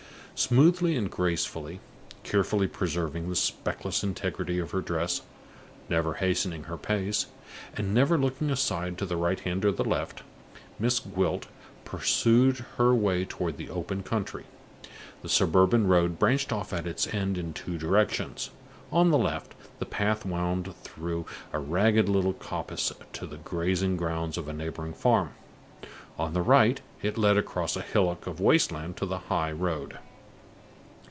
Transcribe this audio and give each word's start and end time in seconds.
Smoothly 0.43 0.95
and 0.95 1.11
gracefully, 1.11 1.79
carefully 2.23 2.67
preserving 2.67 3.29
the 3.29 3.35
speckless 3.35 4.03
integrity 4.03 4.57
of 4.57 4.71
her 4.71 4.81
dress, 4.81 5.21
never 5.87 6.15
hastening 6.15 6.63
her 6.63 6.77
pace, 6.77 7.27
and 7.77 7.93
never 7.93 8.17
looking 8.17 8.49
aside 8.49 8.97
to 8.97 9.05
the 9.05 9.17
right 9.17 9.39
hand 9.41 9.63
or 9.65 9.71
the 9.71 9.83
left, 9.85 10.23
Miss 10.79 10.97
Gwilt 10.99 11.45
pursued 11.85 12.65
her 12.79 12.91
way 12.95 13.23
toward 13.23 13.57
the 13.57 13.69
open 13.69 14.01
country. 14.01 14.45
The 15.21 15.29
suburban 15.29 15.85
road 15.85 16.17
branched 16.17 16.51
off 16.51 16.73
at 16.73 16.87
its 16.87 17.05
end 17.13 17.37
in 17.37 17.53
two 17.53 17.77
directions. 17.77 18.49
On 18.91 19.11
the 19.11 19.19
left, 19.19 19.53
the 19.77 19.85
path 19.85 20.25
wound 20.25 20.73
through 20.77 21.27
a 21.53 21.59
ragged 21.59 22.09
little 22.09 22.33
coppice 22.33 22.91
to 23.13 23.27
the 23.27 23.37
grazing 23.37 23.95
grounds 23.95 24.39
of 24.39 24.47
a 24.47 24.53
neighboring 24.53 24.93
farm; 24.95 25.33
on 26.17 26.33
the 26.33 26.41
right, 26.41 26.81
it 27.03 27.15
led 27.15 27.37
across 27.37 27.75
a 27.75 27.81
hillock 27.83 28.25
of 28.25 28.39
waste 28.39 28.71
land 28.71 28.97
to 28.97 29.05
the 29.05 29.19
high 29.29 29.51
road. 29.51 29.99